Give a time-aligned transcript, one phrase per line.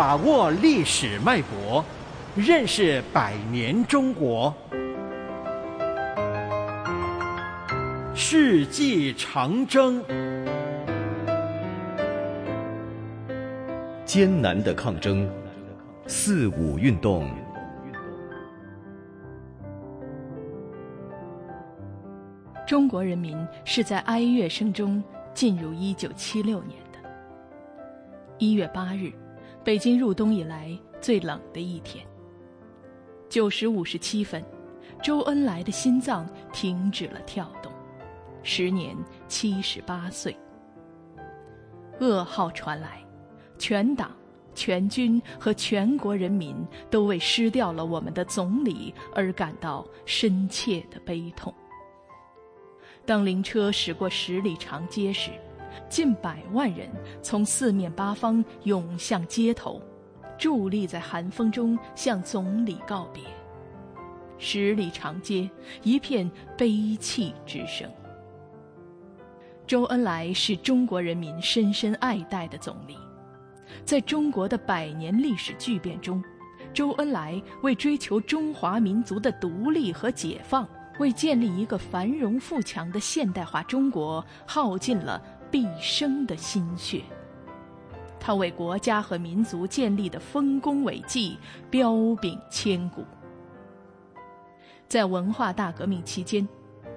[0.00, 1.84] 把握历史脉搏，
[2.34, 4.54] 认识百年中国。
[8.14, 10.02] 世纪长征，
[14.06, 15.30] 艰难的抗争，
[16.06, 17.30] 四五运动。
[22.66, 23.36] 中国人民
[23.66, 26.98] 是在哀乐声中进入一九七六年的
[28.38, 29.12] 一月八日，
[29.70, 32.04] 北京入冬以来最冷的一天。
[33.28, 34.44] 九时五十七分，
[35.00, 37.72] 周恩来的心脏停止了跳动，
[38.42, 38.96] 时年
[39.28, 40.36] 七十八岁。
[42.00, 43.00] 噩耗传来，
[43.58, 44.10] 全党、
[44.56, 46.56] 全军和全国人民
[46.90, 51.54] 都为失掉了我们的总理而感到深切的悲痛。
[53.06, 55.30] 当灵车驶过十里长街时，
[55.88, 56.88] 近百万人
[57.22, 59.80] 从四面八方涌向街头，
[60.38, 63.22] 伫立在寒风中向总理告别。
[64.38, 65.50] 十里长街
[65.82, 67.88] 一片悲泣之声。
[69.66, 72.96] 周恩来是中国人民深深爱戴的总理，
[73.84, 76.22] 在中国的百年历史巨变中，
[76.72, 80.66] 周恩来为追求中华民族的独立和解放。
[80.98, 87.02] 为建立一个繁荣富强的现代化中国，耗尽了毕生的心血。
[88.18, 91.38] 他为国家和民族建立的丰功伟绩
[91.70, 93.02] 彪炳千古。
[94.86, 96.46] 在文化大革命期间，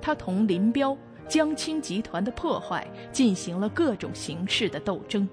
[0.00, 0.96] 他同林彪、
[1.28, 5.28] 江青集团的破坏进行了各种形式的斗争，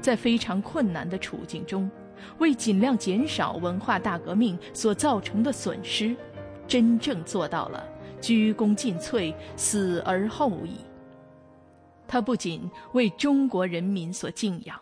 [0.00, 1.90] 在非常困难的处境中，
[2.38, 6.16] 为尽量减少文化大革命所造成的损失。
[6.66, 7.84] 真正做到了
[8.20, 10.78] 鞠躬尽瘁，死而后已。
[12.12, 14.78] 他不仅为中国人民所敬仰，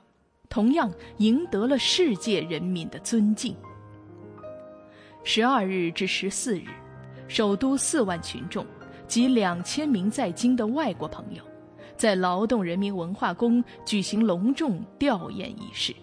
[0.48, 3.54] 同样赢得了世界人民的尊敬。
[5.22, 6.64] 十二日至十四日，
[7.28, 8.66] 首都四万群众
[9.06, 11.40] 及两千名在京的外国朋友，
[11.96, 15.94] 在劳动人民文化宫举行隆重吊唁仪式。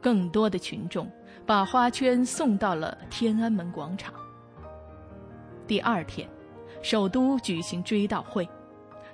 [0.00, 1.08] 更多的群众
[1.46, 4.12] 把花圈送到了天安门广场。
[5.68, 6.28] 第二天，
[6.82, 8.48] 首都举行追悼会，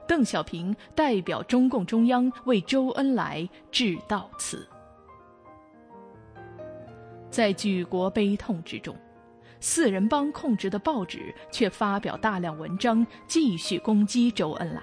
[0.09, 4.67] 邓小平代表中共中央为周恩来致悼词。
[7.31, 8.97] 在举国悲痛之中，
[9.61, 14.81] 四人帮控制的报纸却发表大量文章，继续攻击周恩来。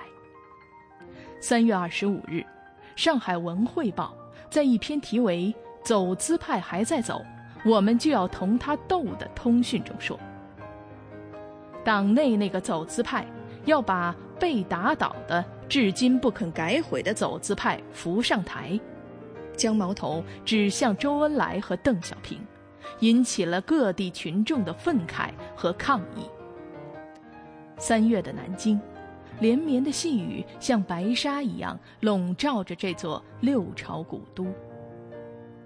[1.41, 2.37] 三月二十五日，
[2.95, 4.15] 《上海文汇报》
[4.51, 5.53] 在一篇题为
[5.83, 7.25] “走资派还在走，
[7.65, 10.19] 我们就要同他斗”的通讯中说。
[11.83, 13.25] 党内那个走资派
[13.65, 18.79] 要把被打倒的、至今不肯改悔的走资派扶上台，
[19.55, 22.39] 将矛头指向周恩来和邓小平，
[22.99, 26.29] 引起了各地群众的愤慨和抗议。
[27.77, 28.79] 三月的南京，
[29.39, 34.47] 连绵的细雨像白纱一样笼罩着这座六朝古都。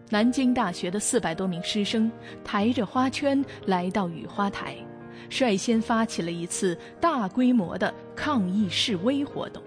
[0.10, 2.12] 南京大学的四百多名师生
[2.44, 4.76] 抬着花圈来到雨花台。
[5.30, 9.62] 率先发起了一次大规模的抗议示威活动，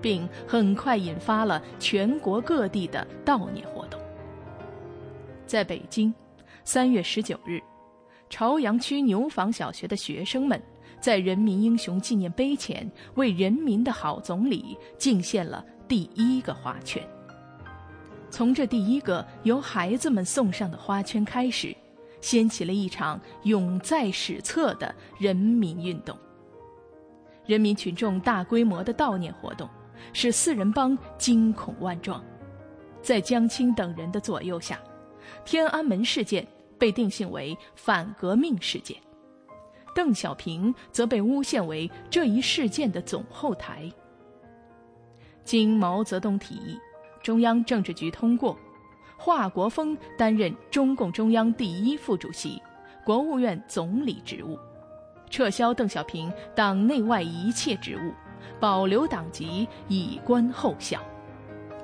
[0.00, 4.00] 并很快引发了全国各地的悼念活动。
[5.46, 6.14] 在北京，
[6.64, 7.60] 三月十九日，
[8.30, 10.62] 朝阳区牛坊小学的学生们
[11.00, 17.02] 在人民英雄纪念碑前为人民的好总理敬献了第一个花圈。
[18.30, 21.74] 从这第一个由孩子们送上的花圈开始。
[22.20, 26.16] 掀起了一场永在史册的人民运动。
[27.46, 29.68] 人民群众大规模的悼念活动，
[30.12, 32.22] 使四人帮惊恐万状。
[33.00, 34.78] 在江青等人的左右下，
[35.44, 36.46] 天安门事件
[36.78, 38.98] 被定性为反革命事件，
[39.94, 43.90] 邓小平则被诬陷为这一事件的总后台。
[45.44, 46.78] 经毛泽东提议，
[47.22, 48.58] 中央政治局通过。
[49.20, 52.62] 华国锋担任中共中央第一副主席、
[53.04, 54.56] 国务院总理职务，
[55.28, 58.14] 撤销邓小平党内外一切职务，
[58.60, 61.00] 保留党籍以观后效。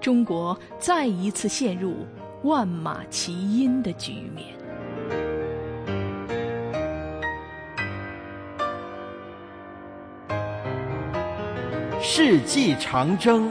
[0.00, 2.06] 中国再一次陷入
[2.44, 4.54] 万马齐喑的局面。
[12.00, 13.50] 世纪长征。